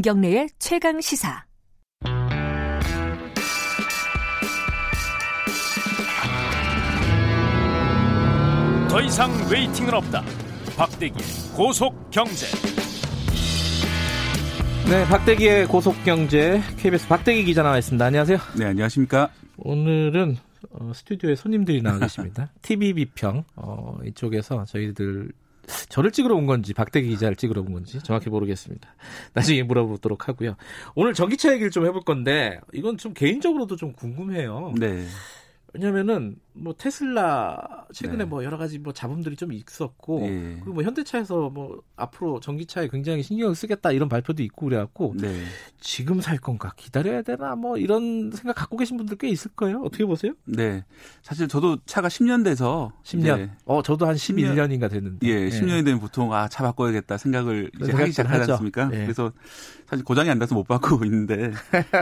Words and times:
김경래의 0.00 0.48
최강 0.58 0.98
시사. 1.02 1.44
더 8.88 9.00
이상 9.02 9.30
웨이팅은 9.52 9.92
없다. 9.92 10.24
박대기의 10.78 11.20
고속 11.54 12.10
경제. 12.10 12.46
네, 14.88 15.04
박대기의 15.04 15.66
고속 15.66 16.02
경제 16.02 16.62
KBS 16.78 17.06
박대기 17.06 17.44
기자 17.44 17.62
나와 17.62 17.76
있습니다. 17.76 18.02
안녕하세요. 18.02 18.38
네, 18.58 18.64
안녕하십니까? 18.64 19.30
오늘은 19.58 20.38
어, 20.70 20.92
스튜디오에 20.94 21.34
손님들이 21.34 21.82
나와 21.82 21.98
계십니다. 21.98 22.50
TV 22.62 22.94
비평 22.94 23.44
어, 23.56 23.98
이쪽에서 24.06 24.64
저희들 24.64 25.30
저를 25.88 26.10
찍으러 26.10 26.34
온 26.34 26.46
건지 26.46 26.74
박대기 26.74 27.08
기자를 27.08 27.36
찍으러 27.36 27.62
온 27.62 27.72
건지 27.72 27.98
정확히 28.02 28.30
모르겠습니다. 28.30 28.88
나중에 29.34 29.62
물어보도록 29.62 30.28
하고요. 30.28 30.56
오늘 30.94 31.14
전기차 31.14 31.52
얘기를 31.52 31.70
좀 31.70 31.86
해볼 31.86 32.02
건데 32.02 32.60
이건 32.72 32.96
좀 32.98 33.14
개인적으로도 33.14 33.76
좀 33.76 33.92
궁금해요. 33.92 34.74
네. 34.78 35.04
왜냐면은 35.72 36.36
뭐 36.52 36.74
테슬라 36.76 37.86
최근에 37.92 38.18
네. 38.18 38.24
뭐 38.24 38.44
여러 38.44 38.58
가지 38.58 38.78
뭐 38.78 38.92
잡음들이 38.92 39.36
좀 39.36 39.52
있었고 39.52 40.22
예. 40.22 40.56
그리고 40.56 40.72
뭐 40.74 40.82
현대차에서 40.82 41.48
뭐 41.50 41.80
앞으로 41.96 42.40
전기차에 42.40 42.88
굉장히 42.88 43.22
신경을 43.22 43.54
쓰겠다 43.54 43.92
이런 43.92 44.08
발표도 44.08 44.42
있고 44.42 44.66
그래갖고 44.66 45.14
네. 45.16 45.44
지금 45.80 46.20
살 46.20 46.38
건가 46.38 46.72
기다려야 46.76 47.22
되나 47.22 47.54
뭐 47.54 47.76
이런 47.76 48.32
생각 48.32 48.54
갖고 48.56 48.76
계신 48.76 48.96
분들 48.96 49.16
꽤 49.18 49.28
있을 49.28 49.52
거예요. 49.52 49.80
어떻게 49.82 50.04
보세요? 50.04 50.32
네. 50.44 50.84
사실 51.22 51.46
저도 51.46 51.78
차가 51.86 52.08
10년 52.08 52.44
돼서 52.44 52.92
10년. 53.04 53.20
이제 53.20 53.50
어 53.64 53.82
저도 53.82 54.06
한 54.06 54.16
10년. 54.16 54.54
11년 54.54 54.72
인가 54.72 54.88
됐는데. 54.88 55.26
예, 55.26 55.48
10년이 55.48 55.84
되면 55.84 56.00
보통 56.00 56.32
아, 56.34 56.48
차 56.48 56.64
바꿔야겠다 56.64 57.16
생각을 57.16 57.70
이제 57.80 57.92
하기 57.92 58.10
시작하지 58.10 58.40
하죠. 58.40 58.52
않습니까? 58.54 58.90
예. 58.92 59.02
그래서 59.02 59.32
사실 59.86 60.04
고장이 60.04 60.28
안 60.30 60.38
나서 60.38 60.54
못 60.54 60.64
바꾸고 60.64 61.04
있는데 61.04 61.52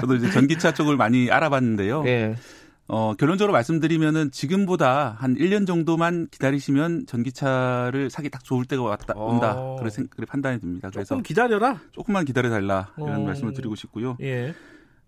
저도 0.00 0.16
이제 0.16 0.30
전기차 0.30 0.72
쪽을 0.74 0.96
많이 0.96 1.30
알아봤는데요. 1.30 2.04
예. 2.90 2.94
어, 2.94 3.14
결론적으로 3.14 3.52
말씀드리면은 3.52 4.30
지금보다 4.30 5.16
한 5.18 5.34
1년 5.36 5.66
정도만 5.66 6.28
기다리시면 6.30 7.06
전기차를 7.06 8.10
사기 8.10 8.30
딱 8.30 8.42
좋을 8.44 8.64
때가 8.64 8.82
왔다 8.82 9.14
온다. 9.14 9.54
어. 9.56 9.76
그래 9.78 9.90
생 9.90 10.06
그래 10.08 10.26
판단이 10.26 10.58
듭니다. 10.60 10.90
그래서 10.90 11.10
조금 11.10 11.22
기다려라. 11.22 11.80
조금만 11.92 12.24
기다려 12.24 12.50
달라 12.50 12.92
이런 12.96 13.20
어. 13.20 13.24
말씀을 13.24 13.52
드리고 13.52 13.74
싶고요. 13.74 14.16
예. 14.22 14.54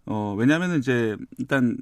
어, 0.06 0.34
왜냐면은 0.38 0.78
이제 0.78 1.16
일단 1.38 1.78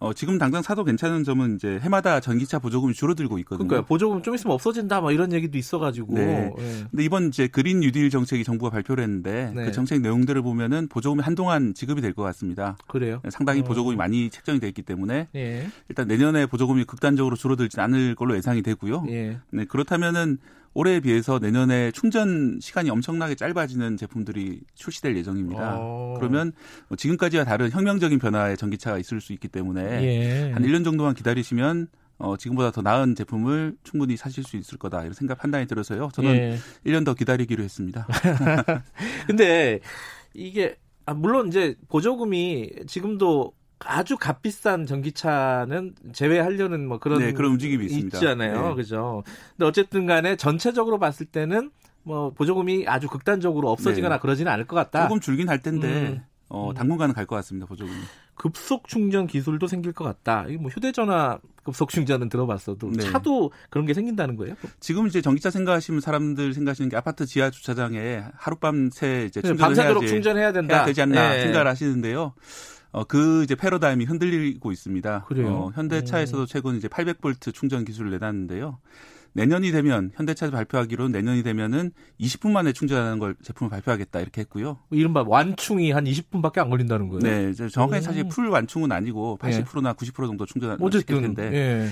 어, 0.00 0.14
지금 0.14 0.38
당장 0.38 0.62
사도 0.62 0.82
괜찮은 0.82 1.24
점은 1.24 1.56
이제 1.56 1.78
해마다 1.82 2.20
전기차 2.20 2.58
보조금이 2.58 2.94
줄어들고 2.94 3.38
있거든요. 3.40 3.68
그러니까 3.68 3.86
보조금 3.86 4.22
좀 4.22 4.34
있으면 4.34 4.54
없어진다 4.54 5.02
뭐 5.02 5.12
이런 5.12 5.30
얘기도 5.32 5.58
있어가지고. 5.58 6.14
네. 6.14 6.50
예. 6.58 6.84
근데 6.90 7.04
이번 7.04 7.28
이제 7.28 7.46
그린 7.48 7.80
뉴딜 7.80 8.08
정책이 8.08 8.42
정부가 8.42 8.70
발표를 8.70 9.04
했는데 9.04 9.52
네. 9.54 9.66
그 9.66 9.72
정책 9.72 10.00
내용들을 10.00 10.40
보면은 10.40 10.88
보조금이 10.88 11.22
한동안 11.22 11.74
지급이 11.74 12.00
될 12.00 12.14
것 12.14 12.22
같습니다. 12.22 12.76
그래요. 12.88 13.20
상당히 13.28 13.60
어. 13.60 13.64
보조금이 13.64 13.94
많이 13.94 14.30
책정이 14.30 14.58
돼 14.58 14.66
있기 14.68 14.82
때문에 14.82 15.28
예. 15.36 15.68
일단 15.90 16.08
내년에 16.08 16.46
보조금이 16.46 16.84
극단적으로 16.84 17.36
줄어들지 17.36 17.78
않을 17.80 18.14
걸로 18.14 18.34
예상이 18.36 18.62
되고요. 18.62 19.04
예. 19.10 19.38
네, 19.50 19.64
그렇다면은 19.66 20.38
올해에 20.72 21.00
비해서 21.00 21.38
내년에 21.38 21.90
충전 21.90 22.58
시간이 22.60 22.90
엄청나게 22.90 23.34
짧아지는 23.34 23.96
제품들이 23.96 24.60
출시될 24.74 25.16
예정입니다. 25.16 25.76
어. 25.78 26.14
그러면 26.18 26.52
뭐 26.88 26.96
지금까지와 26.96 27.44
다른 27.44 27.70
혁명적인 27.70 28.18
변화의 28.18 28.56
전기차가 28.56 28.98
있을 28.98 29.20
수 29.20 29.32
있기 29.32 29.48
때문에 29.48 29.82
예. 29.82 30.52
한 30.52 30.62
1년 30.62 30.84
정도만 30.84 31.14
기다리시면 31.14 31.88
어, 32.18 32.36
지금보다 32.36 32.70
더 32.70 32.82
나은 32.82 33.14
제품을 33.14 33.76
충분히 33.82 34.16
사실 34.16 34.44
수 34.44 34.56
있을 34.56 34.78
거다 34.78 35.00
이런 35.00 35.14
생각 35.14 35.38
판단이 35.38 35.66
들어서요. 35.66 36.10
저는 36.12 36.30
예. 36.34 36.58
1년 36.86 37.04
더 37.04 37.14
기다리기로 37.14 37.64
했습니다. 37.64 38.06
근데 39.26 39.80
이게 40.34 40.76
아, 41.06 41.14
물론 41.14 41.48
이제 41.48 41.74
보조금이 41.88 42.70
지금도 42.86 43.52
아주 43.84 44.16
값비싼 44.16 44.86
전기차는 44.86 45.94
제외하려는 46.12 46.86
뭐 46.86 46.98
그런 46.98 47.18
네, 47.18 47.32
그런 47.32 47.52
움직임이 47.52 47.86
있습니다. 47.86 48.18
있잖아요. 48.18 48.68
네. 48.68 48.74
그죠? 48.74 49.22
근데 49.56 49.66
어쨌든 49.66 50.06
간에 50.06 50.36
전체적으로 50.36 50.98
봤을 50.98 51.26
때는 51.26 51.70
뭐 52.02 52.30
보조금이 52.30 52.86
아주 52.86 53.08
극단적으로 53.08 53.70
없어지거나 53.70 54.16
네. 54.16 54.20
그러지는 54.20 54.52
않을 54.52 54.66
것 54.66 54.76
같다. 54.76 55.04
조금 55.04 55.20
줄긴 55.20 55.48
할 55.48 55.60
텐데 55.60 55.88
음. 55.88 56.22
어, 56.50 56.70
음. 56.70 56.74
당분간은 56.74 57.14
갈 57.14 57.24
것 57.26 57.36
같습니다. 57.36 57.66
보조금이. 57.66 57.96
급속 58.34 58.88
충전 58.88 59.26
기술도 59.26 59.66
생길 59.66 59.92
것 59.92 60.04
같다. 60.04 60.46
이거 60.48 60.62
뭐 60.62 60.70
휴대전화 60.70 61.38
급속 61.62 61.90
충전은 61.90 62.28
들어봤어도 62.28 62.90
네. 62.92 63.04
차도 63.04 63.52
그런 63.70 63.86
게 63.86 63.94
생긴다는 63.94 64.36
거예요? 64.36 64.54
지금 64.80 65.06
이제 65.06 65.20
전기차 65.22 65.50
생각하시면 65.50 66.00
사람들 66.00 66.52
생각하시는 66.54 66.88
게 66.88 66.96
아파트 66.96 67.26
지하 67.26 67.50
주차장에 67.50 68.24
하룻밤 68.34 68.90
새 68.92 69.26
이제 69.28 69.40
충전을 69.42 69.56
밤새도록 69.58 70.02
해야지 70.02 70.14
충전해야 70.14 70.52
된다. 70.52 70.76
해야 70.76 70.84
되지 70.86 71.02
않나 71.02 71.36
예. 71.38 71.42
생각을 71.42 71.66
하시는데요. 71.68 72.32
어, 72.92 73.04
그 73.04 73.44
이제 73.44 73.54
패러다임이 73.54 74.04
흔들리고 74.06 74.72
있습니다. 74.72 75.24
그래요? 75.28 75.48
어, 75.48 75.72
현대차에서도 75.74 76.46
최근 76.46 76.76
이제 76.76 76.88
800V 76.88 77.54
충전 77.54 77.84
기술을 77.84 78.10
내놨는데요. 78.10 78.78
내년이 79.32 79.70
되면 79.70 80.10
현대차에서 80.14 80.52
발표하기로는 80.52 81.12
내년이 81.12 81.42
되면은 81.42 81.92
20분 82.20 82.50
만에 82.50 82.72
충전하는 82.72 83.18
걸 83.18 83.36
제품을 83.42 83.70
발표하겠다 83.70 84.20
이렇게 84.20 84.40
했고요. 84.42 84.78
이른바 84.90 85.24
완충이 85.26 85.92
한 85.92 86.04
20분밖에 86.04 86.58
안 86.58 86.70
걸린다는 86.70 87.08
거예요. 87.08 87.20
네, 87.20 87.52
정확하게 87.52 87.98
오. 87.98 88.02
사실 88.02 88.28
풀 88.28 88.48
완충은 88.48 88.90
아니고 88.90 89.38
80%나 89.40 89.94
90% 89.94 90.26
정도 90.26 90.46
충전할 90.46 90.78
어쨌든 90.80 91.20
텐데. 91.22 91.50
예. 91.52 91.88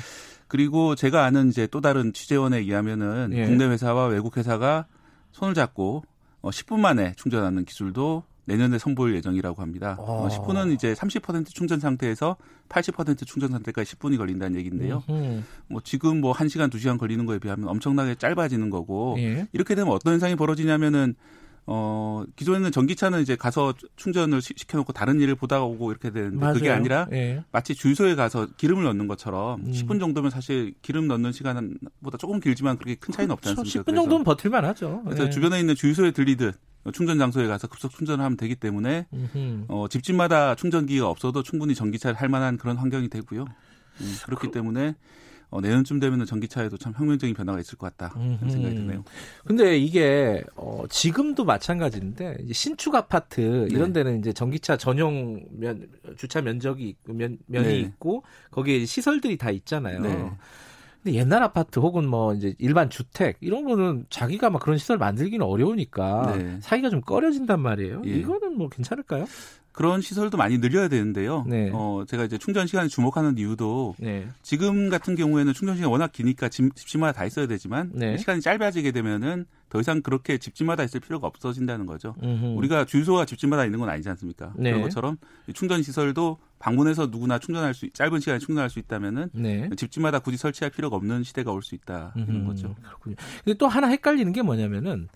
그리고 0.49 0.95
제가 0.95 1.25
아는 1.25 1.49
이제 1.49 1.67
또 1.67 1.81
다른 1.81 2.13
취재원에 2.13 2.59
의하면은 2.59 3.31
예. 3.35 3.45
국내 3.47 3.67
회사와 3.67 4.07
외국 4.07 4.37
회사가 4.37 4.87
손을 5.33 5.55
잡고 5.55 6.05
어, 6.41 6.51
10분 6.51 6.81
만에 6.81 7.13
충전하는 7.17 7.65
기술도 7.65 8.25
내년에 8.49 8.79
선보일 8.79 9.15
예정이라고 9.17 9.61
합니다. 9.63 9.97
어, 9.99 10.27
아. 10.27 10.29
10분은 10.29 10.73
이제 10.73 10.95
30% 10.95 11.47
충전 11.55 11.79
상태에서 11.79 12.37
80% 12.71 13.27
충전 13.27 13.51
상태까지 13.51 13.95
10분이 13.97 14.17
걸린다는 14.17 14.59
얘기인데요. 14.59 15.05
음. 15.11 15.45
뭐 15.69 15.81
지금 15.85 16.21
뭐 16.21 16.33
1시간, 16.33 16.71
2시간 16.71 16.99
걸리는 16.99 17.25
거에 17.27 17.39
비하면 17.39 17.69
엄청나게 17.69 18.15
짧아지는 18.17 18.71
거고 18.71 19.17
예. 19.19 19.47
이렇게 19.53 19.75
되면 19.75 19.93
어떤 19.93 20.15
현상이 20.15 20.35
벌어지냐면은 20.35 21.15
어 21.71 22.25
기존에는 22.37 22.73
전기차는 22.73 23.21
이제 23.21 23.37
가서 23.37 23.75
충전을 23.97 24.41
시- 24.41 24.55
시켜놓고 24.57 24.95
다른 24.95 25.21
일을 25.21 25.35
보다가 25.35 25.67
오고 25.67 25.91
이렇게 25.91 26.11
되는데 26.11 26.39
그게 26.55 26.69
맞아요. 26.69 26.79
아니라 26.79 27.07
예. 27.13 27.45
마치 27.53 27.75
주유소에 27.75 28.15
가서 28.15 28.47
기름을 28.57 28.85
넣는 28.85 29.07
것처럼 29.07 29.61
음. 29.61 29.71
10분 29.73 30.01
정도면 30.01 30.31
사실 30.31 30.73
기름 30.81 31.07
넣는 31.09 31.33
시간보다 31.33 32.17
조금 32.19 32.41
길지만 32.41 32.79
그렇게 32.79 32.95
큰 32.95 33.13
차이는 33.13 33.31
없지 33.33 33.51
그렇죠. 33.55 33.61
않습니까? 33.61 33.93
10분 33.93 33.95
정도는 33.97 34.25
버틸만 34.25 34.65
하죠. 34.65 35.03
그래서 35.05 35.27
예. 35.27 35.31
주변에 35.31 35.61
있는 35.61 35.75
주유소에 35.75 36.13
들리듯 36.13 36.55
충전 36.93 37.19
장소에 37.19 37.47
가서 37.47 37.67
급속 37.69 37.93
충전을 37.93 38.25
하면 38.25 38.37
되기 38.37 38.55
때문에 38.55 39.07
음흠. 39.13 39.65
어, 39.69 39.87
집집마다 39.89 40.55
충전기가 40.55 41.09
없어도 41.09 41.43
충분히 41.43 41.75
전기차를 41.75 42.21
할 42.21 42.29
만한 42.29 42.57
그런 42.57 42.77
환경이 42.77 43.09
되고요. 43.09 43.45
음, 44.01 44.17
그렇기 44.25 44.51
때문에 44.51 44.95
어, 45.51 45.61
내년쯤 45.61 45.99
되면 45.99 46.27
전기차에도 46.27 46.77
참 46.77 46.93
혁명적인 46.95 47.35
변화가 47.35 47.59
있을 47.61 47.79
것 47.79 47.97
같다 47.97 48.15
그런. 48.19 48.51
생각이 48.51 48.75
드네요. 48.75 49.03
근데 49.47 49.79
이게 49.79 50.43
어, 50.57 50.85
지금도 50.91 51.45
마찬가지인데 51.45 52.39
신축 52.53 52.95
아파트 52.95 53.67
이런 53.71 53.93
네. 53.93 54.05
데는 54.05 54.19
이제 54.19 54.33
전기차 54.33 54.77
전용 54.77 55.43
면 55.51 55.89
주차 56.17 56.43
면적이 56.43 56.91
있고 56.91 57.13
면, 57.15 57.39
면이 57.47 57.69
네. 57.69 57.79
있고 57.81 58.25
거기에 58.51 58.85
시설들이 58.85 59.39
다 59.39 59.51
있잖아요. 59.51 60.01
네. 60.01 60.31
근데 61.03 61.17
옛날 61.17 61.43
아파트 61.43 61.79
혹은 61.79 62.09
뭐 62.09 62.35
이제 62.35 62.55
일반 62.59 62.91
주택 62.91 63.37
이런 63.41 63.65
거는 63.65 64.07
자기가 64.11 64.51
막 64.51 64.61
그런 64.61 64.79
시설 64.79 64.99
만들기는 64.99 65.45
어려우니까 65.45 66.37
네. 66.37 66.59
사기가 66.61 66.91
좀 66.91 67.01
꺼려진단 67.01 67.61
말이에요. 67.61 68.03
예. 68.07 68.11
이거는 68.11 68.57
뭐 68.57 68.69
괜찮을까요? 68.69 69.27
그런 69.73 70.01
시설도 70.01 70.37
많이 70.37 70.59
늘려야 70.59 70.89
되는데요. 70.89 71.45
네. 71.47 71.71
어, 71.73 72.05
제가 72.09 72.25
이제 72.25 72.37
충전 72.37 72.67
시간에 72.67 72.89
주목하는 72.89 73.39
이유도 73.39 73.95
네. 73.99 74.27
지금 74.43 74.89
같은 74.89 75.15
경우에는 75.15 75.53
충전 75.53 75.77
시간이 75.77 75.89
워낙 75.91 76.11
기니까 76.11 76.49
집, 76.49 76.75
집집마다 76.75 77.13
다 77.13 77.25
있어야 77.25 77.47
되지만 77.47 77.93
네. 77.95 78.17
시간이 78.17 78.41
짧아지게 78.41 78.91
되면은 78.91 79.47
더 79.69 79.81
이상 79.81 80.01
그렇게 80.03 80.39
집집마다 80.39 80.83
있을 80.85 81.01
필요가 81.01 81.27
없어진다는 81.27 81.85
거죠. 81.87 82.15
음흠. 82.23 82.57
우리가 82.57 82.85
주유소가 82.87 83.25
집집마다 83.27 83.65
있는 83.65 83.79
건 83.79 83.89
아니지 83.91 84.09
않습니까? 84.11 84.53
네. 84.57 84.71
그런 84.71 84.83
것처럼 84.83 85.19
이 85.47 85.53
충전 85.53 85.83
시설도 85.83 86.39
방문해서 86.59 87.07
누구나 87.07 87.39
충전할 87.39 87.75
수 87.75 87.85
있- 87.87 87.95
짧은 87.95 88.21
시간에 88.21 88.39
충전할 88.39 88.71
수 88.71 88.79
있다면은 88.79 89.31
네. 89.35 89.69
집집마다 89.77 90.19
굳이 90.21 90.37
설치할 90.39 90.71
필요가 90.71 90.97
없는 90.97 91.23
시대가 91.23 91.53
올 91.53 91.63
수 91.63 91.75
있다 91.75 92.13
이런. 92.17 92.45
거죠. 92.47 92.75
그렇군요. 92.83 93.17
근데 93.45 93.57
또 93.59 93.69
하나 93.69 93.89
헷갈리는 93.89 94.33
게 94.33 94.43
뭐냐면은 94.43 95.09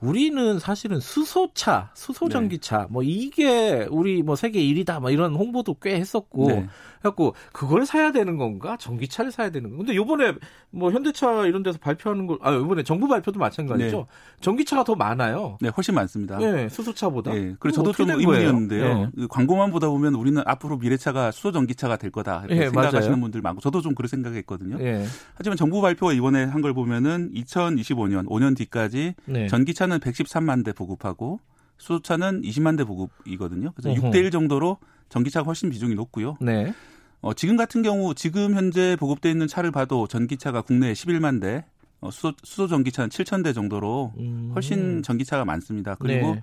우리는 0.00 0.58
사실은 0.58 1.00
수소차, 1.00 1.90
수소 1.94 2.28
네. 2.28 2.32
전기차, 2.32 2.86
뭐 2.90 3.02
이게 3.02 3.86
우리 3.90 4.22
뭐 4.22 4.36
세계 4.36 4.60
1위다, 4.60 5.00
뭐 5.00 5.10
이런 5.10 5.34
홍보도 5.34 5.74
꽤 5.80 5.96
했었고, 5.96 6.48
네. 6.48 6.66
해갖고 7.00 7.34
그걸 7.52 7.86
사야 7.86 8.12
되는 8.12 8.36
건가, 8.36 8.76
전기차를 8.76 9.30
사야 9.32 9.50
되는 9.50 9.70
건가. 9.70 9.84
근데 9.84 9.96
요번에 9.96 10.34
뭐 10.70 10.90
현대차 10.92 11.46
이런 11.46 11.62
데서 11.62 11.78
발표하는 11.78 12.26
걸, 12.26 12.38
아 12.42 12.52
요번에 12.54 12.82
정부 12.82 13.08
발표도 13.08 13.38
마찬가지죠. 13.40 13.96
네. 13.96 14.04
전기차가 14.40 14.84
더 14.84 14.94
많아요. 14.94 15.58
네, 15.60 15.68
훨씬 15.76 15.94
많습니다. 15.94 16.38
네, 16.38 16.68
수소차보다. 16.68 17.34
예, 17.36 17.54
그리고 17.58 17.72
저도 17.76 17.92
좀? 17.92 18.10
의문이었는데요. 18.10 18.98
네. 18.98 19.08
그 19.16 19.28
광고만 19.28 19.70
보다 19.70 19.88
보면 19.88 20.14
우리는 20.14 20.40
앞으로 20.44 20.76
미래차가 20.78 21.30
수소 21.32 21.52
전기차가 21.52 21.96
될 21.96 22.10
거다 22.10 22.44
이렇게 22.46 22.62
예, 22.62 22.64
생각하시는 22.66 23.10
맞아요. 23.10 23.20
분들 23.20 23.42
많고 23.42 23.60
저도 23.60 23.80
좀 23.80 23.94
그렇게 23.94 24.10
생각했거든요. 24.10 24.78
예, 24.80 25.04
하지만 25.34 25.56
정부 25.56 25.80
발표가 25.80 26.12
이번에 26.12 26.44
한 26.44 26.58
걸 26.58 26.74
보면은 26.74 27.30
2025년 27.34 28.26
5년 28.26 28.56
뒤까지 28.56 29.14
네. 29.26 29.46
전기차 29.46 29.86
는 29.88 29.98
113만 29.98 30.64
대 30.64 30.72
보급하고 30.72 31.40
수소차는 31.78 32.42
20만 32.42 32.76
대 32.76 32.84
보급이거든요. 32.84 33.72
그래서 33.74 33.90
어허. 33.90 34.10
6대 34.10 34.16
1 34.16 34.30
정도로 34.30 34.78
전기차가 35.08 35.46
훨씬 35.46 35.70
비중이 35.70 35.94
높고요. 35.94 36.36
네. 36.40 36.74
어, 37.20 37.34
지금 37.34 37.56
같은 37.56 37.82
경우 37.82 38.14
지금 38.14 38.54
현재 38.54 38.96
보급돼 38.98 39.30
있는 39.30 39.46
차를 39.46 39.70
봐도 39.70 40.06
전기차가 40.06 40.62
국내에 40.62 40.92
11만 40.92 41.40
대, 41.40 41.64
어, 42.00 42.10
수소, 42.10 42.32
수소 42.44 42.68
전기차는 42.68 43.08
7천 43.08 43.42
대 43.42 43.52
정도로 43.52 44.12
음. 44.18 44.52
훨씬 44.54 45.02
전기차가 45.02 45.44
많습니다. 45.44 45.96
그리고 45.96 46.34
네. 46.34 46.42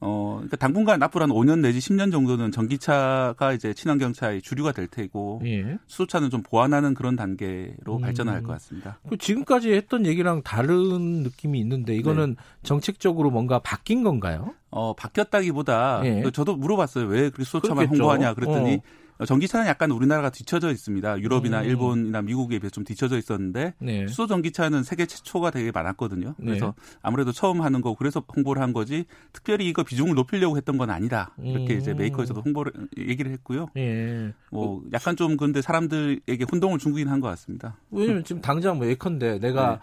어, 0.00 0.34
그러니까 0.36 0.56
당분간 0.56 1.02
앞으로 1.02 1.24
한 1.24 1.30
5년 1.30 1.60
내지 1.60 1.78
10년 1.78 2.10
정도는 2.10 2.50
전기차가 2.52 3.52
이제 3.52 3.74
친환경차의 3.74 4.40
주류가 4.40 4.72
될 4.72 4.86
테고 4.86 5.42
예. 5.44 5.78
수소차는 5.86 6.30
좀 6.30 6.42
보완하는 6.42 6.94
그런 6.94 7.16
단계로 7.16 7.96
음. 7.96 8.00
발전할 8.00 8.42
것 8.42 8.52
같습니다. 8.54 8.98
그 9.08 9.18
지금까지 9.18 9.72
했던 9.72 10.06
얘기랑 10.06 10.42
다른 10.42 11.22
느낌이 11.22 11.60
있는데 11.60 11.94
이거는 11.94 12.30
네. 12.30 12.42
정책적으로 12.62 13.30
뭔가 13.30 13.58
바뀐 13.58 14.02
건가요? 14.02 14.54
어, 14.70 14.94
바뀌었다기보다 14.94 16.02
예. 16.04 16.22
그 16.22 16.30
저도 16.30 16.56
물어봤어요. 16.56 17.06
왜 17.06 17.20
그렇게 17.30 17.44
수소차만 17.44 17.86
그렇겠죠. 17.86 18.02
홍보하냐 18.02 18.34
그랬더니 18.34 18.80
어, 19.18 19.26
전기차는 19.26 19.66
약간 19.66 19.90
우리나라가 19.90 20.30
뒤쳐져 20.30 20.70
있습니다. 20.70 21.20
유럽이나 21.20 21.60
음. 21.60 21.66
일본이나 21.66 22.22
미국에 22.22 22.58
비해서 22.58 22.72
좀 22.72 22.84
뒤쳐져 22.84 23.18
있었는데 23.18 23.74
네. 23.78 24.06
수소 24.06 24.26
전기차는 24.26 24.82
세계 24.82 25.04
최초가 25.04 25.50
되게 25.50 25.70
많았거든요. 25.70 26.34
네. 26.38 26.46
그래서 26.46 26.74
아무래도 27.02 27.30
처음 27.30 27.60
하는 27.60 27.82
거고 27.82 27.96
그래서 27.96 28.22
홍보를 28.34 28.62
한 28.62 28.72
거지 28.72 29.04
특별히 29.34 29.68
이거 29.68 29.82
비중을 29.82 30.14
높이려고 30.14 30.56
했던 30.56 30.78
건 30.78 30.88
아니다. 30.88 31.34
이렇게 31.42 31.74
음. 31.74 31.78
이제 31.80 31.92
메이커에서도 31.92 32.40
홍보를 32.40 32.72
얘기를 32.96 33.30
했고요. 33.32 33.66
예. 33.76 34.32
뭐 34.50 34.82
약간 34.94 35.16
좀 35.16 35.36
근데 35.36 35.60
사람들에게 35.60 36.46
혼동을 36.50 36.78
주긴 36.78 37.08
한것 37.08 37.30
같습니다. 37.30 37.76
왜냐면 37.90 38.24
지금 38.24 38.40
당장 38.40 38.78
뭐 38.78 38.86
예컨대 38.86 39.38
내가 39.38 39.72
네. 39.72 39.78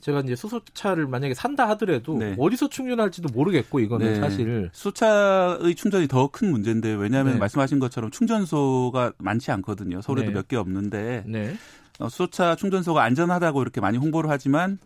제가 0.00 0.20
이제 0.20 0.36
수소차를 0.36 1.06
만약에 1.08 1.34
산다 1.34 1.68
하더라도 1.70 2.16
네. 2.16 2.36
어디서 2.38 2.68
충전할지도 2.68 3.30
모르겠고 3.32 3.80
이거는 3.80 4.14
네. 4.14 4.20
사실 4.20 4.70
수차의 4.72 5.74
충전이 5.74 6.06
더 6.06 6.28
큰 6.28 6.50
문제인데 6.50 6.92
왜냐하면 6.94 7.34
네. 7.34 7.38
말씀하신 7.40 7.78
것처럼 7.78 8.10
충전소가 8.10 9.12
많지 9.18 9.50
않거든요. 9.50 10.00
서울에도 10.02 10.28
네. 10.28 10.34
몇개 10.34 10.56
없는데 10.56 11.24
네. 11.26 11.54
어, 11.98 12.08
수소차 12.08 12.54
충전소가 12.54 13.02
안전하다고 13.02 13.62
이렇게 13.62 13.80
많이 13.80 13.98
홍보를 13.98 14.30
하지만 14.30 14.78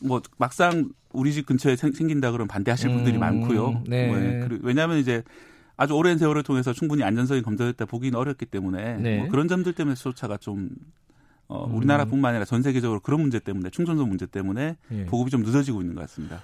뭐 0.00 0.22
막상 0.38 0.88
우리 1.12 1.32
집 1.32 1.44
근처에 1.46 1.76
생, 1.76 1.92
긴다 1.92 2.30
그러면 2.30 2.48
반대하실 2.48 2.88
음, 2.88 2.94
분들이 2.96 3.18
많고요. 3.18 3.82
네. 3.86 4.40
그리고 4.48 4.66
왜냐하면 4.66 4.98
이제 4.98 5.22
아주 5.76 5.94
오랜 5.94 6.16
세월을 6.18 6.42
통해서 6.42 6.72
충분히 6.72 7.02
안전성이 7.02 7.42
검토됐다 7.42 7.84
보기는 7.86 8.18
어렵기 8.18 8.46
때문에 8.46 8.96
네. 8.98 9.18
뭐 9.18 9.28
그런 9.28 9.48
점들 9.48 9.74
때문에 9.74 9.94
수소차가 9.96 10.38
좀 10.38 10.70
어, 11.52 11.66
음. 11.66 11.76
우리나라뿐만 11.76 12.30
아니라 12.30 12.46
전 12.46 12.62
세계적으로 12.62 13.00
그런 13.00 13.20
문제 13.20 13.38
때문에 13.38 13.68
충전소 13.68 14.06
문제 14.06 14.24
때문에 14.24 14.76
예. 14.90 15.04
보급이 15.04 15.30
좀 15.30 15.42
늦어지고 15.42 15.82
있는 15.82 15.94
것 15.94 16.00
같습니다. 16.02 16.40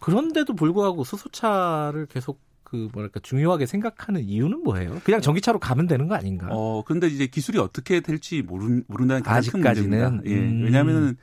그런데도 0.00 0.54
불구하고 0.54 1.04
수소차를 1.04 2.06
계속 2.06 2.40
그 2.64 2.88
뭐랄까 2.92 3.20
중요하게 3.20 3.66
생각하는 3.66 4.22
이유는 4.22 4.62
뭐예요? 4.64 5.00
그냥 5.04 5.20
전기차로 5.20 5.58
가면 5.60 5.86
되는 5.86 6.08
거 6.08 6.14
아닌가? 6.16 6.48
어, 6.50 6.82
근데 6.84 7.06
이제 7.06 7.26
기술이 7.26 7.58
어떻게 7.58 8.00
될지 8.00 8.42
모르, 8.42 8.82
모른다는 8.88 9.22
게 9.22 9.28
가장 9.28 9.52
큰 9.52 9.66
아직까지는? 9.66 9.98
문제입니다. 9.98 10.30
예. 10.30 10.34
음. 10.34 10.64
왜냐하면은 10.64 11.16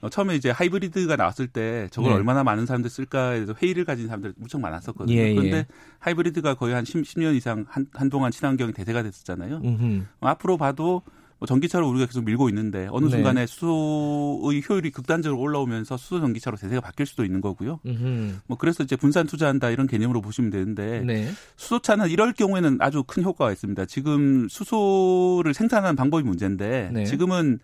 어, 0.00 0.10
처음에 0.10 0.34
이제 0.36 0.50
하이브리드가 0.50 1.16
나왔을 1.16 1.46
때 1.46 1.88
저걸 1.90 2.10
네. 2.10 2.16
얼마나 2.16 2.44
많은 2.44 2.66
사람들 2.66 2.90
쓸까에 2.90 3.36
대해서 3.36 3.54
회의를 3.54 3.86
가진 3.86 4.06
사람들 4.06 4.34
무척 4.36 4.60
많았었거든요. 4.60 5.16
예, 5.16 5.30
예. 5.30 5.34
그런데 5.34 5.66
하이브리드가 6.00 6.54
거의 6.54 6.74
한 6.74 6.84
10, 6.84 7.18
년 7.18 7.34
이상 7.34 7.64
한, 7.68 7.86
한동안 7.94 8.30
친환경이 8.30 8.74
대세가 8.74 9.02
됐었잖아요. 9.02 9.62
음흠. 9.64 10.02
어, 10.20 10.28
앞으로 10.28 10.58
봐도 10.58 11.02
뭐 11.38 11.46
전기차로 11.46 11.88
우리가 11.88 12.06
계속 12.06 12.24
밀고 12.24 12.48
있는데 12.48 12.88
어느 12.90 13.06
네. 13.06 13.10
순간에 13.10 13.46
수소의 13.46 14.62
효율이 14.68 14.90
극단적으로 14.90 15.40
올라오면서 15.40 15.96
수소 15.96 16.20
전기차로 16.20 16.56
대세가 16.56 16.80
바뀔 16.80 17.06
수도 17.06 17.24
있는 17.24 17.40
거고요. 17.40 17.80
음흠. 17.84 18.40
뭐 18.46 18.56
그래서 18.56 18.82
이제 18.82 18.96
분산 18.96 19.26
투자한다 19.26 19.70
이런 19.70 19.86
개념으로 19.86 20.20
보시면 20.20 20.50
되는데 20.50 21.02
네. 21.02 21.30
수소차는 21.56 22.08
이럴 22.08 22.32
경우에는 22.32 22.78
아주 22.80 23.04
큰 23.04 23.24
효과가 23.24 23.52
있습니다. 23.52 23.86
지금 23.86 24.48
수소를 24.48 25.54
생산하는 25.54 25.96
방법이 25.96 26.24
문제인데 26.24 26.90
네. 26.92 27.04
지금은 27.04 27.58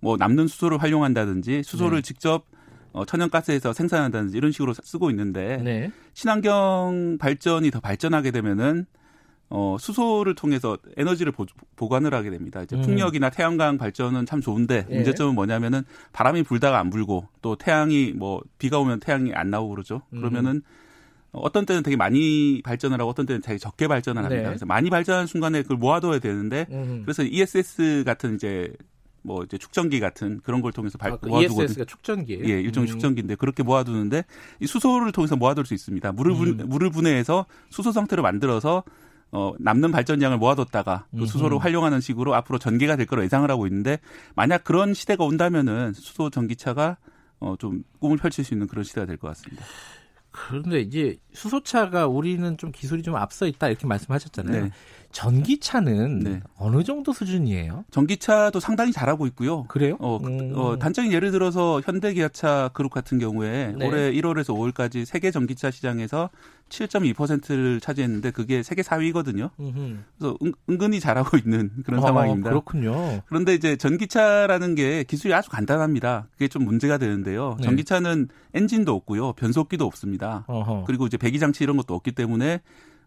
뭐 0.00 0.16
남는 0.16 0.46
수소를 0.46 0.82
활용한다든지 0.82 1.62
수소를 1.64 1.98
네. 1.98 2.02
직접 2.02 2.44
어, 2.92 3.04
천연가스에서 3.04 3.74
생산한다든지 3.74 4.38
이런 4.38 4.52
식으로 4.52 4.72
쓰고 4.72 5.10
있는데 5.10 5.58
네. 5.58 5.92
친환경 6.14 7.18
발전이 7.18 7.70
더 7.70 7.80
발전하게 7.80 8.30
되면은 8.30 8.86
어, 9.48 9.76
수소를 9.78 10.34
통해서 10.34 10.76
에너지를 10.96 11.32
보, 11.32 11.46
보관을 11.76 12.12
하게 12.14 12.30
됩니다. 12.30 12.62
이제 12.62 12.74
음. 12.76 12.82
풍력이나 12.82 13.30
태양광 13.30 13.78
발전은 13.78 14.26
참 14.26 14.40
좋은데 14.40 14.86
예. 14.90 14.94
문제점은 14.94 15.34
뭐냐면은 15.34 15.84
바람이 16.12 16.42
불다가 16.42 16.78
안 16.78 16.90
불고 16.90 17.28
또 17.42 17.54
태양이 17.56 18.12
뭐 18.12 18.42
비가 18.58 18.78
오면 18.78 19.00
태양이 19.00 19.32
안 19.32 19.50
나오고 19.50 19.70
그러죠. 19.70 20.02
음. 20.12 20.18
그러면은 20.18 20.62
어떤 21.30 21.66
때는 21.66 21.82
되게 21.82 21.96
많이 21.96 22.60
발전을 22.64 22.98
하고 22.98 23.10
어떤 23.10 23.26
때는 23.26 23.42
되게 23.42 23.58
적게 23.58 23.88
발전을 23.88 24.24
합니다. 24.24 24.42
네. 24.42 24.48
그래서 24.48 24.66
많이 24.66 24.90
발전하는 24.90 25.26
순간에 25.26 25.62
그걸 25.62 25.76
모아둬야 25.76 26.18
되는데 26.18 26.66
음흠. 26.70 27.02
그래서 27.02 27.22
ESS 27.22 28.04
같은 28.04 28.36
이제 28.36 28.72
뭐 29.22 29.42
이제 29.44 29.58
축전기 29.58 30.00
같은 30.00 30.40
그런 30.42 30.62
걸 30.62 30.72
통해서 30.72 30.98
발, 30.98 31.12
아, 31.12 31.16
그 31.16 31.28
모아두거든요. 31.28 31.64
ESS가 31.64 31.84
축전기예요. 31.84 32.48
예, 32.48 32.60
일종의 32.60 32.88
음. 32.88 32.92
축전기인데 32.92 33.34
그렇게 33.34 33.62
모아두는데 33.62 34.24
이 34.60 34.66
수소를 34.66 35.12
통해서 35.12 35.36
모아둘 35.36 35.66
수 35.66 35.74
있습니다. 35.74 36.12
물을 36.12 36.34
분, 36.34 36.60
음. 36.60 36.68
물을 36.68 36.90
분해해서 36.90 37.46
수소 37.70 37.92
상태로 37.92 38.22
만들어서 38.22 38.84
어, 39.32 39.52
남는 39.58 39.90
발전량을 39.92 40.38
모아뒀다가 40.38 41.06
그 41.10 41.26
수소를. 41.26 41.58
활용하는 41.58 42.00
식으로 42.00 42.34
앞으로 42.34 42.58
전개가 42.58 42.96
될 42.96 43.06
거로 43.06 43.22
예상을 43.24 43.50
하고 43.50 43.66
있는데 43.66 43.98
만약 44.34 44.64
그런 44.64 44.94
시대가 44.94 45.24
온다면은 45.24 45.92
수소 45.94 46.30
전기차가 46.30 46.96
어, 47.40 47.54
좀 47.58 47.84
꿈을 48.00 48.16
펼칠 48.16 48.44
수 48.44 48.54
있는 48.54 48.66
그런 48.66 48.82
시대가 48.84 49.06
될 49.06 49.16
것 49.18 49.28
같습니다. 49.28 49.64
그런데 50.30 50.80
이제 50.80 51.16
수소차가 51.32 52.06
우리는 52.06 52.58
좀 52.58 52.70
기술이 52.70 53.02
좀 53.02 53.16
앞서 53.16 53.46
있다 53.46 53.68
이렇게 53.68 53.86
말씀하셨잖아요. 53.86 54.64
네. 54.64 54.70
전기차는 55.10 56.18
네. 56.20 56.40
어느 56.58 56.84
정도 56.84 57.12
수준이에요? 57.12 57.84
전기차도 57.90 58.60
상당히 58.60 58.92
잘하고 58.92 59.26
있고요. 59.28 59.64
그래요? 59.64 59.96
어, 59.98 60.18
그- 60.18 60.28
음. 60.28 60.52
어, 60.54 60.78
단적인 60.78 61.10
예를 61.12 61.30
들어서 61.30 61.80
현대기아차 61.84 62.70
그룹 62.74 62.92
같은 62.92 63.18
경우에 63.18 63.74
네. 63.78 63.86
올해 63.86 64.12
1월에서 64.12 64.54
5월까지 64.54 65.04
세계 65.06 65.30
전기차 65.30 65.70
시장에서 65.70 66.28
7.2%를 66.68 67.80
차지했는데 67.80 68.30
그게 68.32 68.62
세계 68.62 68.82
4위거든요. 68.82 69.50
음흠. 69.60 69.96
그래서 70.18 70.36
은, 70.42 70.52
은근히 70.68 71.00
잘하고 71.00 71.36
있는 71.36 71.70
그런 71.84 72.00
어, 72.00 72.02
상황입니다. 72.02 72.50
그렇군요. 72.50 73.22
그런데 73.26 73.54
이제 73.54 73.76
전기차라는 73.76 74.74
게 74.74 75.04
기술이 75.04 75.32
아주 75.32 75.48
간단합니다. 75.50 76.28
그게 76.32 76.48
좀 76.48 76.64
문제가 76.64 76.98
되는데요. 76.98 77.56
네. 77.58 77.64
전기차는 77.64 78.28
엔진도 78.54 78.94
없고요. 78.94 79.34
변속기도 79.34 79.84
없습니다. 79.86 80.44
어허. 80.48 80.84
그리고 80.86 81.06
이제 81.06 81.16
배기 81.16 81.38
장치 81.38 81.62
이런 81.64 81.76
것도 81.76 81.94
없기 81.94 82.12
때문에 82.12 82.54
어, 82.54 82.58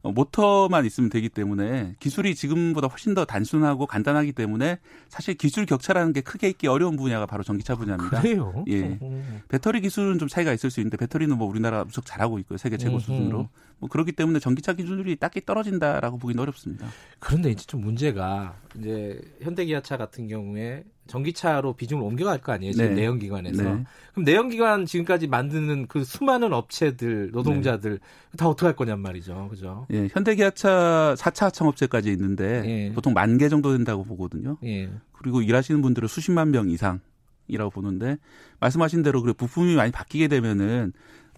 모터만 0.01 0.86
있으면 0.86 1.10
되기 1.10 1.27
때문에 1.27 1.96
기술이 2.00 2.34
지금보다 2.36 2.88
훨씬 2.88 3.13
더 3.13 3.25
단순하고 3.25 3.86
간단하기 3.86 4.32
때문에 4.32 4.79
사실 5.10 5.36
기술 5.36 5.65
격차라는 5.65 6.13
게 6.13 6.22
크게 6.22 6.48
있기 6.50 6.68
어려운 6.68 6.96
분야가 6.96 7.25
바로 7.25 7.44
전기차 7.44 7.75
분야입니다. 7.75 8.22
그래요? 8.22 8.63
예. 8.68 8.98
음. 9.01 9.41
배터리 9.50 9.82
기술은 9.82 10.18
좀 10.18 10.27
차이가 10.27 10.53
있을 10.53 10.72
수 10.72 10.79
있는데 10.79 10.96
배터리는 10.98 11.38
뭐 11.38 11.48
우리나라가 11.48 11.84
무척 11.84 12.06
잘하고 12.06 12.39
있고요. 12.39 12.58
세계 12.58 12.77
최고 12.77 12.96
음흠. 12.96 13.03
수준으로. 13.03 13.50
뭐 13.79 13.89
그렇기 13.89 14.12
때문에 14.12 14.39
전기차 14.39 14.74
기술이 14.74 15.15
딱히 15.15 15.46
떨어진다라고 15.46 16.18
보기는 16.18 16.41
어렵습니다. 16.41 16.88
그런데 17.20 17.51
이제 17.51 17.65
좀 17.65 17.82
문제가 17.82 18.56
이제 18.77 19.20
현대기아차 19.41 19.98
같은 19.98 20.27
경우에 20.27 20.84
전기차로 21.10 21.74
비중을 21.74 22.04
옮겨갈 22.04 22.38
거 22.39 22.54
아니에요? 22.54 22.72
지금 22.72 22.89
네. 22.89 23.01
내연기관에서. 23.01 23.63
네. 23.63 23.84
그럼 24.13 24.24
내연기관 24.25 24.86
지금까지 24.86 25.28
만드는 25.28 25.88
그 25.88 26.04
수많은 26.04 26.54
업체들, 26.54 27.32
노동자들 27.32 28.00
네. 28.00 28.38
다 28.38 28.48
어떻게 28.48 28.68
할 28.68 28.75
거냔 28.75 29.00
말이죠. 29.00 29.48
그죠? 29.50 29.88
예, 29.92 30.08
현대기아차 30.12 31.16
4차 31.18 31.46
하청업체까지 31.46 32.12
있는데 32.12 32.63
예. 32.66 32.94
보통 32.94 33.13
만 33.13 33.38
개 33.38 33.50
정도 33.50 33.72
된다고 33.72 34.04
보거든요. 34.04 34.58
예. 34.63 34.89
그리고 35.13 35.42
일하시는 35.42 35.82
분들은 35.82 36.08
수십만 36.08 36.51
명 36.51 36.70
이상이라고 36.70 37.70
보는데 37.74 38.18
말씀하신 38.60 39.01
대로 39.04 39.22
그 39.22 39.34
부품이 39.34 39.75
많이 39.75 39.92
바뀌게 39.92 40.28
되면은 40.28 40.94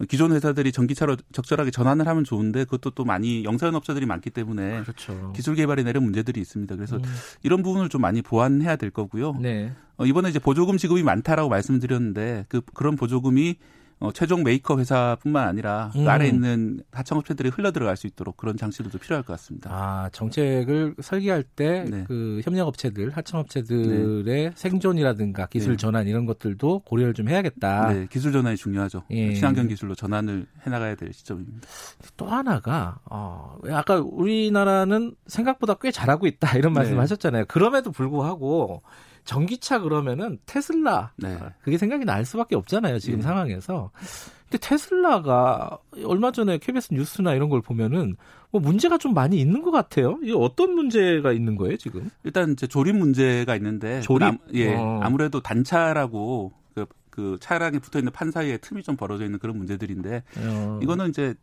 기존 0.08 0.32
회사들이 0.32 0.72
전기차로 0.72 1.16
적절하게 1.32 1.70
전환을 1.70 2.06
하면 2.08 2.24
좋은데 2.24 2.64
그것도 2.64 2.90
또 2.90 3.04
많이 3.04 3.44
영세한 3.44 3.74
업체들이 3.74 4.06
많기 4.06 4.30
때문에 4.30 4.82
그렇죠. 4.82 5.32
기술 5.34 5.54
개발에 5.54 5.82
내는 5.82 6.02
문제들이 6.02 6.40
있습니다. 6.40 6.76
그래서 6.76 6.96
음. 6.96 7.02
이런 7.42 7.62
부분을 7.62 7.88
좀 7.88 8.00
많이 8.00 8.22
보완해야 8.22 8.76
될 8.76 8.90
거고요. 8.90 9.36
네. 9.40 9.72
어, 9.96 10.06
이번에 10.06 10.30
이제 10.30 10.38
보조금 10.38 10.76
지급이 10.76 11.02
많다라고 11.02 11.48
말씀드렸는데 11.48 12.46
그 12.48 12.60
그런 12.74 12.96
보조금이 12.96 13.56
어, 14.02 14.10
최종 14.12 14.42
메이커 14.42 14.78
회사뿐만 14.78 15.46
아니라 15.46 15.92
음. 15.94 16.04
그 16.04 16.10
아래 16.10 16.26
있는 16.26 16.82
하청업체들이 16.90 17.50
흘러 17.50 17.70
들어갈 17.70 17.96
수 17.96 18.08
있도록 18.08 18.36
그런 18.36 18.56
장치들도 18.56 18.98
필요할 18.98 19.22
것 19.22 19.32
같습니다. 19.34 19.70
아, 19.72 20.10
정책을 20.12 20.96
설계할 21.00 21.44
때 21.44 21.84
네. 21.88 22.04
그 22.08 22.40
협력업체들, 22.44 23.10
하청업체들의 23.10 24.52
생존이라든가 24.56 25.46
기술 25.46 25.74
네. 25.74 25.76
전환 25.76 26.08
이런 26.08 26.26
것들도 26.26 26.80
고려를 26.80 27.14
좀 27.14 27.28
해야겠다. 27.28 27.92
네, 27.92 28.06
기술 28.10 28.32
전환이 28.32 28.56
중요하죠. 28.56 29.04
예. 29.10 29.34
친환경 29.34 29.68
기술로 29.68 29.94
전환을 29.94 30.46
해나가야 30.66 30.96
될 30.96 31.12
시점입니다. 31.12 31.68
또 32.16 32.26
하나가 32.26 32.98
어, 33.04 33.56
아까 33.70 34.00
우리나라는 34.00 35.14
생각보다 35.28 35.74
꽤 35.74 35.92
잘하고 35.92 36.26
있다 36.26 36.58
이런 36.58 36.72
네. 36.72 36.80
말씀하셨잖아요. 36.80 37.44
그럼에도 37.46 37.92
불구하고 37.92 38.82
전기차 39.24 39.80
그러면은 39.80 40.38
테슬라 40.46 41.12
네. 41.16 41.38
그게 41.62 41.78
생각이 41.78 42.04
날 42.04 42.24
수밖에 42.24 42.56
없잖아요. 42.56 42.98
지금 42.98 43.18
네. 43.18 43.22
상황에서 43.22 43.90
근데 44.50 44.68
테슬라가 44.68 45.78
얼마 46.04 46.30
전에 46.30 46.58
KBS 46.58 46.92
뉴스나 46.92 47.34
이런 47.34 47.48
걸 47.48 47.62
보면은 47.62 48.16
뭐 48.50 48.60
문제가 48.60 48.98
좀 48.98 49.14
많이 49.14 49.40
있는 49.40 49.62
것 49.62 49.70
같아요. 49.70 50.18
이게 50.22 50.34
어떤 50.36 50.74
문제가 50.74 51.32
있는 51.32 51.56
거예요, 51.56 51.78
지금? 51.78 52.10
일단 52.24 52.52
이제 52.52 52.66
조립 52.66 52.96
문제가 52.96 53.56
있는데 53.56 54.00
조립? 54.02 54.26
아, 54.26 54.36
예. 54.52 54.74
어. 54.74 55.00
아무래도 55.02 55.40
단차라고 55.40 56.52
그, 56.74 56.86
그 57.08 57.38
차량에 57.40 57.78
붙어 57.78 57.98
있는 57.98 58.12
판 58.12 58.30
사이에 58.30 58.58
틈이 58.58 58.82
좀 58.82 58.96
벌어져 58.96 59.24
있는 59.24 59.38
그런 59.38 59.56
문제들인데 59.56 60.22
어. 60.36 60.80
이거는 60.82 61.08
이제 61.08 61.34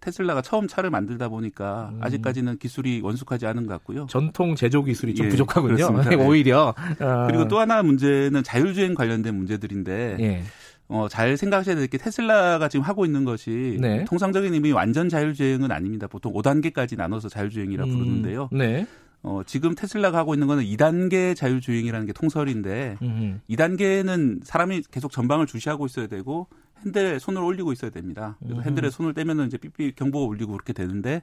테슬라가 0.00 0.42
처음 0.42 0.68
차를 0.68 0.90
만들다 0.90 1.28
보니까 1.28 1.90
음. 1.94 2.00
아직까지는 2.02 2.58
기술이 2.58 3.00
원숙하지 3.02 3.46
않은 3.46 3.66
것 3.66 3.72
같고요. 3.74 4.06
전통 4.08 4.54
제조 4.54 4.82
기술이 4.82 5.14
좀 5.14 5.26
예, 5.26 5.30
부족하군요. 5.30 6.02
네. 6.02 6.14
오히려. 6.16 6.74
어. 7.00 7.26
그리고 7.26 7.48
또 7.48 7.58
하나 7.58 7.82
문제는 7.82 8.42
자율주행 8.42 8.94
관련된 8.94 9.34
문제들인데 9.34 10.16
예. 10.20 10.42
어, 10.88 11.08
잘 11.10 11.36
생각하셔야 11.36 11.74
될 11.74 11.88
게 11.88 11.98
테슬라가 11.98 12.68
지금 12.68 12.84
하고 12.84 13.04
있는 13.04 13.24
것이 13.24 13.76
네. 13.80 14.04
통상적인 14.04 14.54
의미 14.54 14.72
완전 14.72 15.08
자율주행은 15.08 15.70
아닙니다. 15.72 16.06
보통 16.06 16.32
5단계까지 16.32 16.96
나눠서 16.96 17.28
자율주행이라 17.28 17.84
음, 17.84 17.90
부르는데요. 17.90 18.48
네. 18.52 18.86
어, 19.22 19.42
지금 19.44 19.74
테슬라가 19.74 20.18
하고 20.18 20.34
있는 20.34 20.46
거는 20.46 20.62
2단계 20.62 21.34
자율주행이라는 21.34 22.06
게 22.06 22.12
통설인데 22.12 22.98
음. 23.02 23.40
2단계는 23.50 24.40
사람이 24.44 24.82
계속 24.92 25.10
전방을 25.10 25.46
주시하고 25.46 25.86
있어야 25.86 26.06
되고 26.06 26.46
핸들에 26.84 27.18
손을 27.18 27.42
올리고 27.42 27.72
있어야 27.72 27.90
됩니다. 27.90 28.36
그래서 28.40 28.60
음. 28.60 28.64
핸들에 28.64 28.90
손을 28.90 29.14
떼면은 29.14 29.46
이제 29.46 29.56
삐삐 29.56 29.92
경보가 29.96 30.26
울리고 30.26 30.52
그렇게 30.52 30.72
되는데 30.72 31.22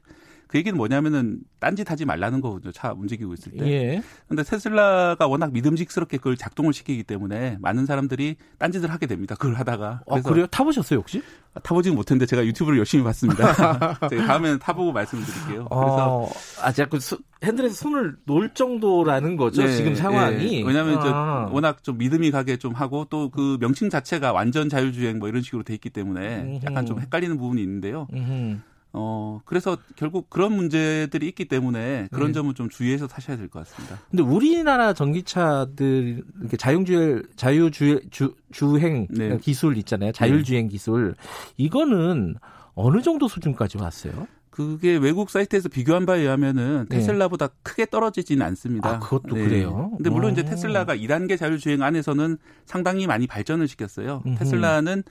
그 0.53 0.59
얘기는 0.59 0.77
뭐냐면은 0.77 1.39
딴짓 1.59 1.89
하지 1.89 2.05
말라는 2.05 2.39
거거든요. 2.39 2.71
차 2.71 2.91
움직이고 2.91 3.33
있을 3.33 3.53
때. 3.53 3.65
예. 3.71 4.03
근데 4.27 4.43
테슬라가 4.43 5.25
워낙 5.25 5.51
믿음직스럽게 5.51 6.17
그걸 6.17 6.37
작동을 6.37 6.73
시키기 6.73 7.01
때문에 7.05 7.57
많은 7.59 7.87
사람들이 7.87 8.35
딴짓을 8.59 8.91
하게 8.91 9.07
됩니다. 9.07 9.33
그걸 9.33 9.55
하다가. 9.55 10.01
아, 10.07 10.21
그래요? 10.21 10.45
타보셨어요, 10.45 10.99
혹시? 10.99 11.23
타보지는 11.63 11.95
못했는데 11.97 12.27
제가 12.27 12.45
유튜브를 12.45 12.77
열심히 12.77 13.03
봤습니다. 13.03 13.97
제가 14.09 14.27
다음에는 14.27 14.59
타보고 14.59 14.91
말씀을 14.91 15.23
드릴게요. 15.25 15.67
그래서 15.69 16.19
어, 16.21 16.29
아, 16.61 16.71
자꾸 16.71 16.99
수- 16.99 17.17
핸들에서 17.43 17.73
손을 17.73 18.15
놓을 18.25 18.53
정도라는 18.53 19.35
거죠, 19.35 19.63
네, 19.63 19.75
지금 19.75 19.95
상황이. 19.95 20.59
예. 20.59 20.63
왜냐하면 20.63 20.99
아. 21.01 21.49
워낙 21.51 21.83
좀 21.83 21.97
믿음이 21.97 22.29
가게 22.29 22.57
좀 22.57 22.73
하고 22.73 23.05
또 23.09 23.31
그 23.31 23.57
명칭 23.59 23.89
자체가 23.89 24.31
완전 24.33 24.69
자율주행 24.69 25.17
뭐 25.17 25.27
이런 25.29 25.41
식으로 25.41 25.63
돼 25.63 25.73
있기 25.73 25.89
때문에 25.89 26.59
약간 26.63 26.85
좀 26.85 26.97
음흠. 26.97 27.05
헷갈리는 27.05 27.37
부분이 27.39 27.59
있는데요. 27.63 28.05
음흠. 28.13 28.59
어 28.95 29.41
그래서 29.45 29.77
결국 29.95 30.29
그런 30.29 30.53
문제들이 30.55 31.27
있기 31.29 31.45
때문에 31.45 32.09
그런 32.11 32.27
네. 32.27 32.33
점은 32.33 32.53
좀 32.53 32.69
주의해서 32.69 33.07
타셔야 33.07 33.37
될 33.37 33.49
것 33.49 33.67
같습니다. 33.67 33.99
근데 34.11 34.21
우리나라 34.21 34.93
전기차들 34.93 36.23
이렇게 36.41 36.57
자율주행 36.57 37.23
자유주 37.35 38.01
주, 38.11 38.35
주행 38.51 39.07
네. 39.09 39.37
기술 39.39 39.77
있잖아요. 39.77 40.11
자율주행 40.11 40.67
기술 40.67 41.15
이거는 41.57 42.35
어느 42.75 43.01
정도 43.01 43.27
수준까지 43.27 43.79
왔어요? 43.79 44.27
그게 44.51 44.95
외국 44.97 45.31
사이트에서 45.31 45.67
비교한 45.69 46.05
바에 46.05 46.21
의하면은 46.21 46.85
네. 46.87 46.97
테슬라보다 46.97 47.47
크게 47.63 47.87
떨어지지는 47.87 48.45
않습니다. 48.45 48.87
네. 48.91 48.95
아, 48.97 48.99
그것도 48.99 49.33
그래요? 49.33 49.91
근데 49.97 50.11
물론 50.11 50.33
이제 50.33 50.41
오. 50.41 50.45
테슬라가 50.45 50.95
2단계 50.95 51.39
자율주행 51.39 51.81
안에서는 51.81 52.37
상당히 52.67 53.07
많이 53.07 53.25
발전을 53.25 53.67
시켰어요. 53.67 54.21
음흠. 54.27 54.37
테슬라는 54.37 55.01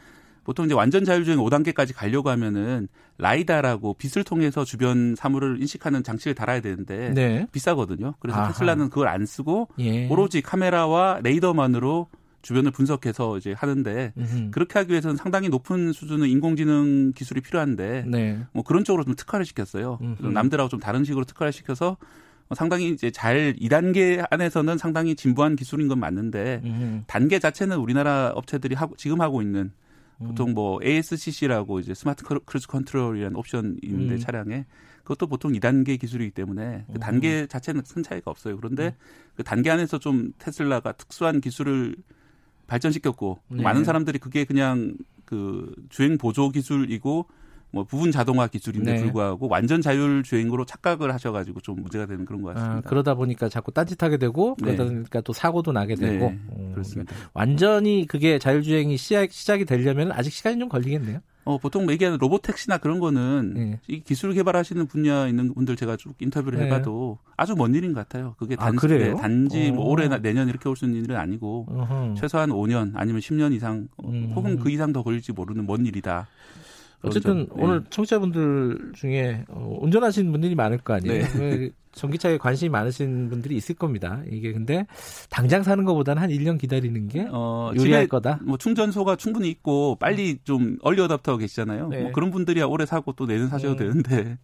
보통 0.45 0.67
이제 0.67 0.75
완전 0.75 1.05
자율주행 1.05 1.39
5단계까지 1.39 1.95
가려고 1.95 2.31
하면은 2.31 2.89
라이다라고 3.19 3.95
빛을 3.95 4.25
통해서 4.25 4.65
주변 4.65 5.15
사물을 5.17 5.61
인식하는 5.61 6.03
장치를 6.03 6.35
달아야 6.35 6.61
되는데 6.61 7.11
네. 7.15 7.47
비싸거든요. 7.53 8.15
그래서 8.19 8.39
아하. 8.39 8.49
테슬라는 8.49 8.89
그걸 8.89 9.09
안 9.09 9.25
쓰고 9.25 9.69
예. 9.79 10.09
오로지 10.09 10.43
카메라와 10.43 11.21
레이더만으로 11.23 12.09
주변을 12.43 12.73
분석해서 12.73 13.39
이제 13.39 13.53
하는데 13.57 14.13
음흠. 14.17 14.51
그렇게 14.51 14.79
하기 14.81 14.91
위해서는 14.91 15.17
상당히 15.17 15.49
높은 15.49 15.93
수준의 15.93 16.29
인공지능 16.31 17.13
기술이 17.13 17.41
필요한데 17.41 18.05
네. 18.09 18.41
뭐 18.53 18.65
그런 18.65 18.83
쪽으로 18.83 19.05
좀 19.05 19.15
특화를 19.15 19.47
시켰어요. 19.47 19.99
남들하고 20.19 20.69
좀 20.69 20.81
다른 20.81 21.05
식으로 21.05 21.25
특화를 21.25 21.53
시켜서 21.53 21.97
어, 22.49 22.55
상당히 22.55 22.91
이제 22.91 23.11
잘 23.11 23.55
2단계 23.61 24.27
안에서는 24.31 24.77
상당히 24.77 25.15
진부한 25.15 25.55
기술인 25.55 25.87
건 25.87 26.01
맞는데 26.01 26.63
음흠. 26.65 27.01
단계 27.07 27.39
자체는 27.39 27.79
우리나라 27.79 28.33
업체들이 28.35 28.75
하고 28.75 28.97
지금 28.97 29.21
하고 29.21 29.41
있는 29.41 29.61
음. 29.61 29.73
보통 30.27 30.53
뭐 30.55 30.79
ASCC라고 30.83 31.81
이제 31.81 31.95
스마트 31.95 32.25
크루- 32.25 32.45
크루즈 32.45 32.67
컨트롤이라는 32.69 33.37
옵션이 33.37 33.77
있는데 33.83 34.15
음. 34.15 34.19
차량에 34.19 34.67
그것도 35.03 35.27
보통 35.27 35.53
2단계 35.53 35.99
기술이기 36.01 36.31
때문에 36.31 36.85
그 36.87 36.93
음. 36.95 37.01
단계 37.01 37.47
자체는 37.47 37.83
큰 37.83 38.03
차이가 38.03 38.31
없어요. 38.31 38.57
그런데 38.57 38.95
그 39.35 39.43
단계 39.43 39.71
안에서 39.71 39.99
좀 39.99 40.33
테슬라가 40.39 40.93
특수한 40.93 41.41
기술을 41.41 41.97
발전시켰고 42.67 43.39
네. 43.49 43.63
많은 43.63 43.85
사람들이 43.85 44.19
그게 44.19 44.45
그냥 44.45 44.95
그 45.25 45.75
주행 45.89 46.19
보조 46.19 46.51
기술이고 46.51 47.27
뭐 47.75 47.85
부분 47.85 48.13
자동화 48.13 48.47
기술인데 48.49 48.93
네. 48.93 49.01
불구하고 49.01 49.49
완전 49.49 49.81
자율 49.81 50.23
주행으로 50.23 50.67
착각을 50.67 51.13
하셔가지고 51.15 51.61
좀 51.61 51.81
문제가 51.81 52.05
되는 52.07 52.27
그런 52.27 52.43
것 52.43 52.51
아, 52.51 52.55
같습니다. 52.55 52.89
그러다 52.89 53.15
보니까 53.15 53.49
자꾸 53.49 53.73
딴짓하게 53.73 54.19
되고 54.19 54.57
네. 54.61 54.75
그러다 54.77 54.85
보니까 54.85 55.21
또 55.23 55.33
사고도 55.33 55.73
나게 55.73 55.95
되고 55.95 56.31
네, 56.31 56.39
어, 56.51 56.62
그렇습니다. 56.73 57.15
완전히 57.35 58.07
그게 58.07 58.39
자율주행이 58.39 58.97
시작, 58.97 59.31
시작이 59.31 59.65
되려면 59.65 60.13
아직 60.13 60.33
시간이 60.33 60.59
좀 60.59 60.69
걸리겠네요. 60.69 61.21
어, 61.45 61.59
보통 61.59 61.91
얘기하는 61.91 62.19
로보택시나 62.19 62.79
그런 62.79 63.01
거는 63.01 63.55
네. 63.55 63.81
이 63.89 64.01
기술 64.01 64.33
개발하시는 64.33 64.87
분야 64.87 65.27
있는 65.27 65.53
분들 65.55 65.75
제가 65.75 65.97
쭉 65.97 66.15
인터뷰를 66.21 66.61
네. 66.61 66.67
해봐도 66.67 67.19
아주 67.37 67.55
먼 67.57 67.75
일인 67.75 67.93
것 67.93 68.01
같아요. 68.09 68.37
그게 68.39 68.55
아, 68.59 68.67
단, 68.67 68.77
그래요? 68.77 69.15
네, 69.17 69.21
단지 69.21 69.73
뭐 69.73 69.85
어. 69.87 69.89
올해 69.89 70.07
내년 70.21 70.49
이렇게 70.49 70.69
올 70.69 70.77
수 70.77 70.85
있는 70.85 71.03
일은 71.03 71.17
아니고 71.17 71.67
어허. 71.69 72.15
최소한 72.17 72.51
5년 72.51 72.93
아니면 72.95 73.21
10년 73.21 73.53
이상 73.55 73.89
어, 73.97 74.09
음. 74.09 74.33
혹은 74.37 74.57
그 74.61 74.71
이상 74.71 74.93
더 74.93 75.03
걸릴지 75.03 75.33
모르는 75.33 75.67
먼 75.67 75.85
일이다. 75.85 76.29
그런 77.03 77.11
어쨌든 77.11 77.49
점, 77.49 77.57
네. 77.57 77.65
오늘 77.65 77.85
청취자분들 77.91 78.93
중에 78.95 79.45
어, 79.49 79.79
운전하시는 79.81 80.31
분들이 80.31 80.55
많을 80.55 80.79
거 80.79 80.95
아니에요. 80.95 81.25
네. 81.25 81.39
왜 81.39 81.71
전기차에 81.93 82.39
관심이 82.39 82.69
많으신 82.71 83.29
분들이 83.29 83.57
있을 83.57 83.75
겁니다. 83.75 84.23
이게 84.31 84.53
근데 84.53 84.87
당장 85.29 85.63
사는 85.63 85.85
것보다는 85.85 86.23
한 86.23 86.31
1년 86.31 86.59
기다리는 86.59 87.09
게 87.09 87.27
어, 87.31 87.73
유리할 87.75 88.07
거다. 88.07 88.39
뭐 88.43 88.57
충전소가 88.57 89.17
충분히 89.17 89.51
있고 89.51 89.97
빨리 89.97 90.39
좀 90.45 90.79
얼리 90.83 91.01
어답터가 91.03 91.39
계시잖아요. 91.39 91.89
네. 91.89 92.03
뭐 92.03 92.13
그런 92.13 92.31
분들이야 92.31 92.67
오래 92.67 92.87
사고 92.87 93.13
또 93.13 93.27
내년 93.27 93.49
사셔도 93.49 93.73
음. 93.73 93.77
되는데 93.77 94.39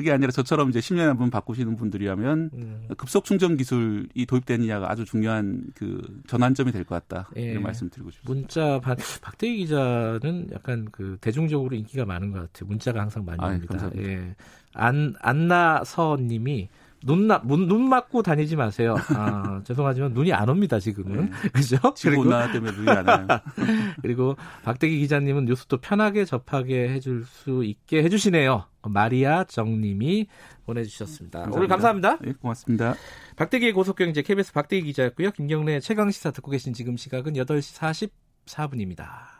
그게 0.00 0.12
아니라 0.12 0.30
저처럼 0.32 0.70
이제 0.70 0.80
10년에 0.80 1.06
한 1.06 1.16
번 1.20 1.28
바꾸시는 1.30 1.76
분들이라면 1.76 2.50
음. 2.54 2.88
급속 2.96 3.26
충전 3.26 3.58
기술이 3.58 4.24
도입되느냐가 4.26 4.90
아주 4.90 5.04
중요한 5.04 5.62
그 5.74 6.00
전환점이 6.26 6.72
될 6.72 6.84
것 6.84 6.94
같다. 7.06 7.28
예. 7.36 7.50
이런 7.50 7.62
말씀 7.62 7.90
드리고 7.90 8.10
싶습니다. 8.10 8.32
문자 8.32 8.80
박, 8.80 8.96
박대기 9.20 9.58
기자는 9.58 10.48
약간 10.52 10.88
그 10.90 11.18
대중적으로 11.20 11.76
인기가 11.76 12.06
많은 12.06 12.30
것 12.32 12.40
같아요. 12.40 12.68
문자가 12.68 13.02
항상 13.02 13.24
많이 13.26 13.38
옵니다. 13.44 13.90
예. 13.98 14.34
안 14.72 15.14
안나서 15.20 16.16
님이 16.20 16.68
눈, 17.04 17.26
나, 17.26 17.40
눈 17.44 17.88
맞고 17.88 18.22
다니지 18.22 18.56
마세요. 18.56 18.96
아, 19.14 19.62
죄송하지만 19.64 20.12
눈이 20.12 20.32
안 20.32 20.48
옵니다, 20.48 20.78
지금은. 20.78 21.30
그죠? 21.52 21.76
지구 21.94 22.10
그리고, 22.10 22.22
온난화 22.22 22.52
때문에 22.52 22.72
눈이 22.72 22.90
안 22.90 23.06
와요. 23.06 23.26
그리고 24.02 24.36
박대기 24.64 24.98
기자님은 24.98 25.46
뉴스도 25.46 25.78
편하게 25.78 26.24
접하게 26.24 26.88
해줄 26.90 27.24
수 27.24 27.64
있게 27.64 28.02
해주시네요. 28.02 28.64
마리아 28.82 29.44
정님이 29.44 30.26
보내주셨습니다. 30.64 31.48
오늘 31.52 31.68
감사합니다. 31.68 32.18
네, 32.20 32.32
고맙습니다. 32.40 32.94
박대기의 33.36 33.72
고속경제 33.72 34.22
KBS 34.22 34.52
박대기 34.52 34.84
기자였고요. 34.84 35.32
김경래 35.32 35.80
최강시사 35.80 36.30
듣고 36.30 36.50
계신 36.50 36.72
지금 36.72 36.96
시각은 36.96 37.34
8시 37.34 38.06
44분입니다. 38.46 39.39